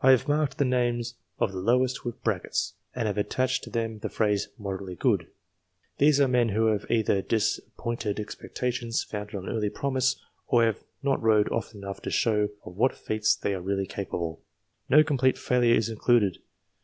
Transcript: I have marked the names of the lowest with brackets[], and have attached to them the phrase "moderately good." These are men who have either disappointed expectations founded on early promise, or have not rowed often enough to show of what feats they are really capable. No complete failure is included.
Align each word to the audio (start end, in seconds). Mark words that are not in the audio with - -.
I 0.00 0.10
have 0.10 0.26
marked 0.26 0.58
the 0.58 0.64
names 0.64 1.14
of 1.38 1.52
the 1.52 1.60
lowest 1.60 2.04
with 2.04 2.20
brackets[], 2.24 2.74
and 2.96 3.06
have 3.06 3.16
attached 3.16 3.62
to 3.62 3.70
them 3.70 4.00
the 4.00 4.08
phrase 4.08 4.48
"moderately 4.58 4.96
good." 4.96 5.28
These 5.98 6.20
are 6.20 6.26
men 6.26 6.48
who 6.48 6.66
have 6.66 6.84
either 6.90 7.22
disappointed 7.22 8.18
expectations 8.18 9.04
founded 9.04 9.36
on 9.36 9.48
early 9.48 9.70
promise, 9.70 10.20
or 10.48 10.64
have 10.64 10.82
not 11.00 11.22
rowed 11.22 11.48
often 11.52 11.78
enough 11.84 12.02
to 12.02 12.10
show 12.10 12.48
of 12.64 12.74
what 12.74 12.96
feats 12.96 13.36
they 13.36 13.54
are 13.54 13.62
really 13.62 13.86
capable. 13.86 14.42
No 14.88 15.04
complete 15.04 15.38
failure 15.38 15.76
is 15.76 15.88
included. 15.88 16.38